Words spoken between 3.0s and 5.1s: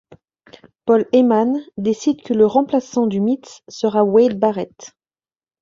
du Miz sera Wade Barrett.